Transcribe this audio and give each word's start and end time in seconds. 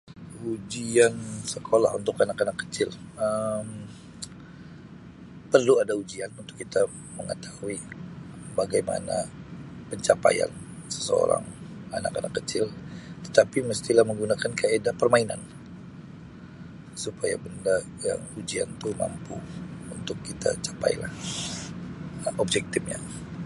Ujian 0.51 1.13
sekolah 1.53 1.91
untuk 1.99 2.13
kanak-kanak 2.19 2.57
kecil 2.63 2.89
Um 3.25 3.67
perlu 5.51 5.73
ada 5.83 5.93
ujian 6.01 6.31
untuk 6.41 6.55
kita 6.63 6.81
mengetahui 7.19 7.77
bagaimana 8.59 9.17
pencapaian 9.91 10.51
seseorang 10.95 11.43
anak-anak 11.97 12.33
kecil 12.39 12.65
tetapi 13.27 13.57
mestilah 13.69 14.05
menggunakan 14.09 14.51
kaedah 14.59 14.93
permainan 15.01 15.41
supaya 17.05 17.35
benda 17.45 17.75
yang 18.07 18.21
ujian 18.39 18.69
pun 18.81 18.93
mampu 19.01 19.35
untuk 19.97 20.17
kita 20.27 20.49
capai 20.65 20.91
bah 21.01 21.11
objektifnya. 22.43 22.97